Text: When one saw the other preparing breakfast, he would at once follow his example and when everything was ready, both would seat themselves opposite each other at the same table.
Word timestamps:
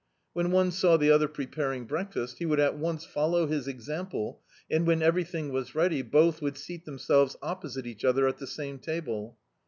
When 0.33 0.49
one 0.49 0.71
saw 0.71 0.97
the 0.97 1.11
other 1.11 1.27
preparing 1.27 1.85
breakfast, 1.85 2.39
he 2.39 2.45
would 2.47 2.59
at 2.59 2.75
once 2.75 3.05
follow 3.05 3.45
his 3.45 3.67
example 3.67 4.41
and 4.67 4.87
when 4.87 5.03
everything 5.03 5.51
was 5.53 5.75
ready, 5.75 6.01
both 6.01 6.41
would 6.41 6.57
seat 6.57 6.85
themselves 6.85 7.35
opposite 7.43 7.85
each 7.85 8.03
other 8.03 8.27
at 8.27 8.37
the 8.39 8.47
same 8.47 8.79
table. 8.79 9.37